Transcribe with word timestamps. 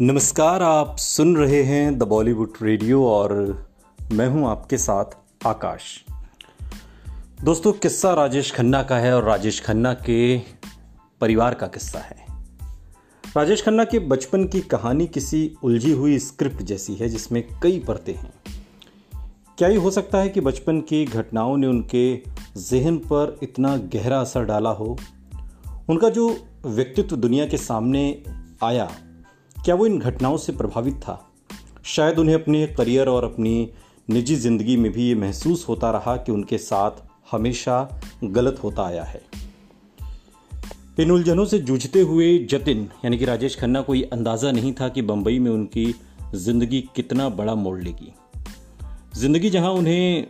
नमस्कार, 0.00 0.62
आप 0.62 0.96
सुन 0.98 1.36
रहे 1.36 1.62
हैं 1.62 1.98
द 1.98 2.02
बॉलीवुड 2.02 2.52
रेडियो 2.62 3.06
और 3.06 3.32
मैं 4.12 4.28
हूँ 4.28 4.48
आपके 4.48 4.78
साथ 4.78 5.04
आकाश। 5.46 6.04
दोस्तों, 7.44 7.72
किस्सा 7.72 8.14
राजेश 8.14 8.54
खन्ना 8.54 8.82
का 8.82 8.96
है 8.96 9.16
और 9.16 9.24
राजेश 9.24 9.62
खन्ना 9.62 9.94
के 9.94 10.38
परिवार 11.20 11.54
का 11.54 11.66
किस्सा 11.66 11.98
है। 11.98 12.26
राजेश 13.36 13.64
खन्ना 13.64 13.84
के 13.84 13.98
बचपन 13.98 14.44
की 14.44 14.60
कहानी 14.60 15.06
किसी 15.06 15.54
उलझी 15.62 15.92
हुई 15.92 16.18
स्क्रिप्ट 16.18 16.62
जैसी 16.62 16.94
है, 16.94 17.08
जिसमें 17.08 17.48
कई 17.62 17.78
परतें 17.78 18.14
हैं। 18.14 18.32
क्या 19.58 19.68
ये 19.68 19.76
हो 19.76 19.90
सकता 19.90 20.18
है 20.18 20.28
कि 20.28 20.40
बचपन 20.40 20.80
की 20.80 21.04
घटनाओं 21.04 21.56
ने 21.56 21.66
उनके 21.66 22.16
जहन 22.56 22.96
पर 22.96 23.38
इतना 23.42 23.76
गहरा 23.76 24.20
असर 24.20 24.44
डाला 24.44 24.70
हो? 24.70 24.98
उनका 25.90 26.08
जो 26.08 26.36
व्यक्तित्व 26.66 27.16
दुनिया 27.16 27.46
के 27.46 27.56
सामने 27.56 28.22
आया 28.64 28.90
क्या 29.64 29.74
वो 29.74 29.86
इन 29.86 29.98
घटनाओं 29.98 30.36
से 30.36 30.52
प्रभावित 30.52 30.94
था? 30.94 31.32
शायद 31.84 32.18
उन्हें 32.18 32.34
अपने 32.34 32.66
करियर 32.66 33.08
और 33.08 33.24
अपनी 33.24 33.70
निजी 34.10 34.36
ज़िंदगी 34.36 34.76
में 34.76 34.92
भी 34.92 35.08
ये 35.08 35.14
महसूस 35.14 35.68
होता 35.68 35.90
रहा 35.90 36.16
कि 36.16 36.32
उनके 36.32 36.58
साथ 36.58 36.90
हमेशा 37.30 38.00
गलत 38.24 38.60
होता 38.62 38.86
आया 38.86 39.04
है। 39.04 39.22
इन 41.00 41.10
उलझनों 41.10 41.44
से 41.44 41.58
जूझते 41.58 42.00
हुए 42.00 42.38
जतिन, 42.38 42.88
यानी 43.04 43.18
कि 43.18 43.24
राजेश 43.24 43.60
खन्ना, 43.60 43.80
को 43.80 43.94
ये 43.94 44.02
अंदाज़ा 44.02 44.52
नहीं 44.52 44.72
था 44.72 44.88
कि 44.88 45.02
बम्बई 45.02 45.38
में 45.38 45.50
उनकी 45.50 45.94
ज़िंदगी 46.34 46.80
कितना 46.96 47.28
बड़ा 47.28 47.54
मोड़ 47.54 47.80
लेगी। 47.80 48.12
ज़िंदगी 49.16 49.50
जहाँ 49.50 49.70
उन्हें 49.70 50.26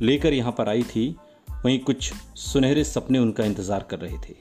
लेकर 0.00 0.32
यहाँ 0.32 0.52
पर 0.52 0.68
आई 0.68 0.82
थी, 0.82 1.16
वहीं 1.64 1.78
कुछ 1.78 2.12
सुनहरे 2.36 2.84
सपने 2.84 3.18
उनका 3.18 3.44
इंतज़ार 3.44 3.86
कर 3.90 3.98
रहे 3.98 4.18
थे। 4.18 4.34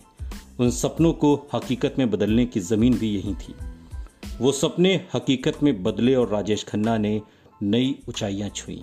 उन 0.59 0.69
सपनों 0.71 1.13
को 1.13 1.47
हकीकत 1.53 1.95
में 1.99 2.09
बदलने 2.11 2.45
की 2.45 2.59
ज़मीन 2.59 2.97
भी 2.97 3.15
यही 3.15 3.33
थी। 3.33 3.55
वो 4.41 4.51
सपने 4.51 4.93
हकीकत 5.15 5.63
में 5.63 5.83
बदले 5.83 6.15
और 6.15 6.29
राजेश 6.29 6.63
खन्ना 6.63 6.97
ने 6.97 7.21
नई 7.63 7.95
ऊंचाइयाँ 8.09 8.49
छुई। 8.49 8.81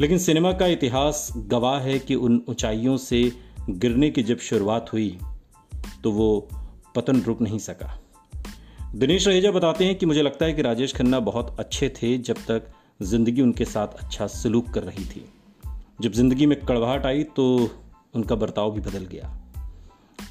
लेकिन 0.00 0.18
सिनेमा 0.18 0.52
का 0.52 0.66
इतिहास 0.66 1.32
गवाह 1.36 1.80
है 1.80 1.98
कि 1.98 2.14
उन 2.14 2.42
ऊंचाइयों 2.48 2.96
से 2.96 3.32
गिरने 3.70 4.10
की 4.10 4.22
जब 4.22 4.38
शुरुआत 4.38 4.92
हुई 4.92 5.18
तो 6.04 6.10
वो 6.12 6.48
पतन 6.96 7.20
रुक 7.20 7.40
नहीं 7.40 7.58
सका। 7.58 7.98
दिनेश 8.94 9.28
रहेजा 9.28 9.50
बताते 9.50 9.84
हैं 9.84 9.94
कि 9.94 10.06
मुझे 10.06 10.22
लगता 10.22 10.46
है 10.46 10.52
कि 10.52 10.62
राजेश 10.62 10.94
खन्ना 10.94 11.20
बहुत 11.20 11.56
अच्छे 11.58 11.88
थे 11.88 12.18
जब 12.18 12.36
तक 12.36 12.72
ज़िंदगी 13.02 13.42
उनके 13.42 13.64
साथ 13.64 14.02
अच्छा 14.04 14.26
सलूक 14.26 14.70
कर 14.70 14.82
रही 14.82 15.04
थी। 15.04 15.24
जब 16.00 16.12
ज़िंदगी 16.12 16.46
में 16.46 16.58
कड़वाहट 16.60 17.06
आई 17.06 17.22
तो 17.24 17.46
उनका 18.14 18.34
बर्ताव 18.34 18.70
भी 18.70 18.80
बदल 18.80 19.04
गया। 19.04 19.41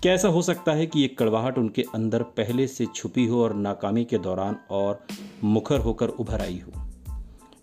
क्या 0.01 0.13
ऐसा 0.13 0.27
हो 0.27 0.41
सकता 0.41 0.71
है 0.71 0.87
कि 0.87 0.99
ये 0.99 1.07
कड़वाहट 1.07 1.57
उनके 1.57 1.81
अंदर 1.81 2.23
पहले 2.23 2.67
से 2.67 2.85
छुपी 2.95 3.25
हो 3.25 3.43
और 3.43 3.53
नाकामी 3.53 4.05
के 4.05 4.17
दौरान 4.17 4.55
और 4.71 5.05
मुखर 5.43 5.79
होकर 5.79 6.07
उभर 6.07 6.41
आई 6.41 6.61
हो? 6.67 6.89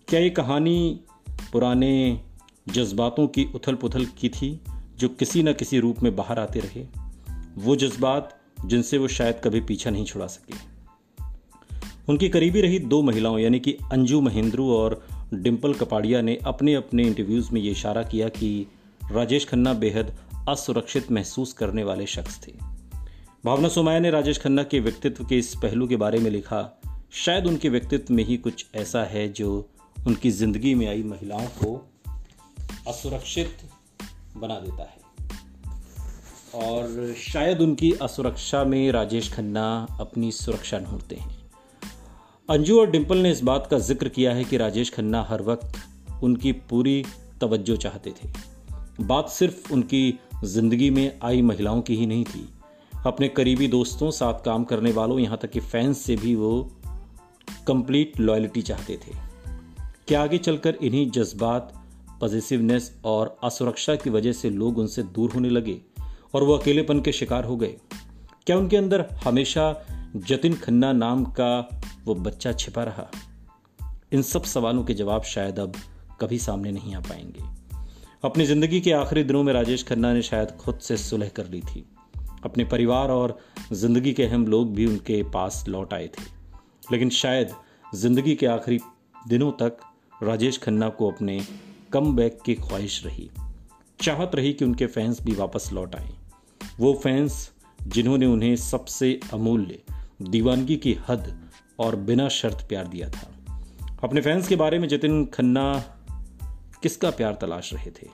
क्या 0.07 0.19
ये 0.19 0.29
कहानी 0.29 0.99
पुराने 1.29 2.21
जज्बातों 2.69 3.27
की 3.27 3.45
उथल 3.55 3.75
पुथल 3.75 4.05
की 4.05 4.29
थी 4.29 4.61
जो 4.97 5.09
किसी 5.09 5.43
न 5.43 5.53
किसी 5.53 5.79
रूप 5.79 5.99
में 5.99 6.15
बाहर 6.15 6.39
आते 6.39 6.59
रहे? 6.59 6.85
वो 7.57 7.75
जज्बात 7.75 8.39
जिनसे 8.65 8.97
वो 8.97 9.07
शायद 9.07 9.41
कभी 9.43 9.61
पीछा 9.61 9.89
नहीं 9.89 10.05
छुड़ा 10.05 10.27
सके। 10.27 10.53
उनकी 12.09 12.29
करीबी 12.29 12.61
रही 12.61 12.79
दो 12.79 13.01
महिलाओं, 13.01 13.39
यानी 13.39 13.59
कि 13.59 13.77
अंजू 13.91 14.21
महेंद्रू 14.21 14.71
और 14.71 15.07
डिम्पल 15.33 15.73
कपाड़िया 15.73 16.21
ने 16.21 16.39
अपने 16.45 16.73
अपने 16.73 17.03
इंटरव्यूज़ 17.03 17.51
में 17.51 17.61
ये 17.61 17.71
इशारा 17.71 18.03
किया 18.03 18.29
कि 18.29 18.67
राजेश 19.11 19.45
खन्ना 19.45 19.73
बेहद 19.73 20.15
असुरक्षित 20.49 21.11
महसूस 21.11 21.53
करने 21.53 21.83
वाले 21.83 22.05
शख्स 22.05 22.39
थे। 22.47 22.51
भावना 23.45 23.67
सोमाया 23.67 23.99
ने 23.99 24.09
राजेश 24.09 24.39
खन्ना 24.39 24.63
के 24.63 24.79
व्यक्तित्व 24.79 25.25
के 25.25 25.37
इस 25.37 25.53
पहलू 25.55 25.87
के 25.87 25.95
बारे 25.95 26.19
में 26.19 26.31
लिखा, 26.31 26.81
शायद 27.11 27.47
उनके 27.47 27.69
व्यक्तित्व 27.69 28.13
में 28.13 28.23
ही 28.23 28.37
कुछ 28.37 28.65
ऐसा 28.75 29.03
है 29.03 29.27
जो 29.33 29.69
उनकी 30.07 30.31
ज़िंदगी 30.31 30.75
में 30.75 30.87
आई 30.87 31.03
महिलाओं 31.03 31.47
को 31.63 31.75
असुरक्षित 32.87 33.57
बना 34.37 34.59
देता 34.59 34.83
है। 34.83 34.97
और 36.55 37.13
शायद 37.17 37.61
उनकी 37.61 37.91
असुरक्षा 38.01 38.63
में 38.63 38.91
राजेश 38.91 39.31
खन्ना 39.33 39.65
अपनी 39.99 40.31
सुरक्षा 40.31 40.79
ढूंढते 40.79 41.15
हैं। 41.15 41.37
अंजू 42.49 42.79
और 42.79 42.91
डिम्पल 42.91 43.17
ने 43.17 43.31
इस 43.31 43.43
बात 43.43 43.67
का 43.71 43.79
ज़िक्र 43.79 44.09
किया 44.09 44.33
है 44.33 44.43
कि 44.43 44.57
राजेश 44.57 44.89
खन्ना 44.89 45.23
हर 45.23 45.41
वक्त 45.41 46.23
उनकी 46.23 46.51
पूरी 46.51 47.03
तवज्जो 47.41 47.75
चाहते 47.75 48.11
थे। 48.11 48.29
बात 49.01 49.29
सिर्फ़ 49.29 49.73
उनकी 49.73 50.19
ज़िंदगी 50.43 50.89
में 50.89 51.19
आई 51.23 51.41
महिलाओं 51.41 51.81
की 51.81 51.95
ही 51.95 52.05
नहीं 52.05 52.25
थी। 52.25 52.49
अपने 53.05 53.27
करीबी 53.27 53.67
दोस्तों 53.67 54.11
साथ 54.11 54.33
काम 54.33 54.63
करने 54.63 54.91
वालों 54.91 55.19
यहाँ 55.19 55.37
तक 55.37 55.49
कि 55.49 55.59
फैंस 55.59 55.97
से 55.97 56.15
भी 56.15 56.35
वो 56.35 56.71
कंप्लीट 57.67 58.19
लॉयलिटी 58.19 58.61
चाहते 58.61 58.93
थे। 58.95 59.11
क्या 60.07 60.23
आगे 60.23 60.37
चलकर 60.37 60.75
इन्हीं 60.75 61.11
जज्बात 61.11 61.73
पॉजिटिवनेस 62.21 63.01
और 63.05 63.37
असुरक्षा 63.43 63.95
की 63.95 64.09
वजह 64.09 64.31
से 64.31 64.49
लोग 64.49 64.77
उनसे 64.77 65.03
दूर 65.03 65.31
होने 65.31 65.49
लगे 65.49 65.81
और 66.33 66.43
वो 66.43 66.53
अकेलेपन 66.53 67.01
के 67.01 67.11
शिकार 67.11 67.43
हो 67.43 67.57
गए? 67.57 67.75
क्या 68.47 68.57
उनके 68.57 68.77
अंदर 68.77 69.05
हमेशा 69.23 69.85
जतिन 70.15 70.53
खन्ना 70.53 70.91
नाम 70.93 71.25
का 71.25 71.81
वो 72.05 72.15
बच्चा 72.15 72.51
छिपा 72.51 72.83
रहा? 72.83 73.11
इन 74.13 74.21
सब 74.21 74.43
सवालों 74.43 74.83
के 74.83 74.93
जवाब 74.93 75.23
शायद 75.23 75.59
अब 75.59 75.73
कभी 76.21 76.39
सामने 76.39 76.71
नहीं 76.71 76.95
आ 76.95 76.99
पाएँगे। 76.99 77.58
अपनी 78.23 78.45
ज़िंदगी 78.45 78.81
के 78.81 78.91
आखिरी 78.91 79.23
दिनों 79.23 79.43
में 79.43 79.53
राजेश 79.53 79.83
खन्ना 79.83 80.13
ने 80.13 80.21
शायद 80.21 80.51
खुद 80.51 80.79
से 80.79 80.97
सुलह 80.97 81.27
कर 81.27 81.45
ली 81.45 81.61
थी। 81.61 81.85
अपने 82.45 82.65
परिवार 82.65 83.09
और 83.09 83.39
ज़िंदगी 83.73 84.13
के 84.13 84.23
अहम 84.23 84.47
लोग 84.47 84.75
भी 84.75 84.85
उनके 84.85 85.23
पास 85.23 85.65
लौट 85.67 85.93
आए 85.93 86.07
थे। 86.07 86.23
लेकिन 86.91 87.09
शायद 87.09 87.49
ज़िंदगी 87.95 88.35
के 88.35 88.45
आखिरी 88.45 88.79
दिनों 89.27 89.51
तक 89.51 89.77
राजेश 90.23 90.57
खन्ना 90.57 90.89
को 90.89 91.11
अपने 91.11 91.41
कम 91.93 92.15
बैक 92.15 92.39
की 92.45 92.55
ख्वाहिश 92.55 93.05
रही। 93.05 93.29
चाहत 94.01 94.31
रही 94.35 94.53
कि 94.53 94.65
उनके 94.65 94.85
फैंस 94.85 95.21
भी 95.21 95.31
वापस 95.31 95.69
लौट 95.73 95.95
आए। 95.95 96.09
वो 96.79 96.93
फैंस 97.03 97.51
जिन्होंने 97.87 98.25
उन्हें 98.25 98.55
सबसे 98.55 99.19
अमूल्य 99.33 99.79
दीवानगी 100.21 100.75
की 100.75 100.97
हद 101.07 101.49
और 101.79 101.95
बिना 101.95 102.29
शर्त 102.29 102.65
प्यार 102.69 102.87
दिया 102.87 103.09
था। 103.09 103.31
अपने 104.03 104.21
फैंस 104.21 104.47
के 104.47 104.55
बारे 104.55 104.79
में 104.79 104.87
जतिन 104.87 105.25
खन्ना 105.25 105.83
किसका 106.83 107.09
प्यार 107.09 107.37
तलाश 107.41 107.73
रहे 107.73 107.91
थे? 107.91 108.07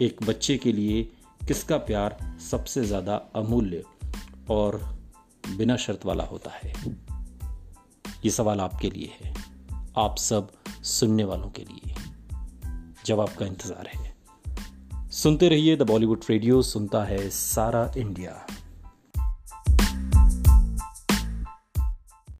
एक 0.00 0.16
बच्चे 0.22 0.56
के 0.56 0.72
लिए 0.72 1.02
किसका 1.48 1.76
प्यार 1.76 2.38
सबसे 2.50 2.84
ज़्यादा 2.84 3.16
अमूल्य 3.16 3.84
और 4.50 4.98
बिना 5.56 5.76
शर्त 5.76 6.06
वाला 6.06 6.24
होता 6.24 6.50
है? 6.50 6.72
ये 8.24 8.30
सवाल 8.30 8.60
आपके 8.60 8.90
लिए 8.90 9.12
है। 9.20 9.34
आप 9.98 10.16
सब 10.18 10.52
सुनने 10.82 11.24
वालों 11.24 11.50
के 11.50 11.62
लिए। 11.62 11.94
जवाब 13.06 13.28
का 13.28 13.46
इंतज़ार 13.46 13.90
है। 13.94 14.16
सुनते 15.10 15.48
रहिए 15.48 15.76
द 15.76 15.82
बॉलीवुड 15.82 16.24
रेडियो 16.30 16.62
सुनता 16.62 17.04
है 17.04 17.30
सारा 17.30 17.92
इंडिया 17.96 18.46